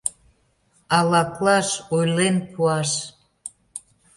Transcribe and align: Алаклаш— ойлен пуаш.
Алаклаш— 0.97 1.67
ойлен 1.95 2.35
пуаш. 2.51 2.91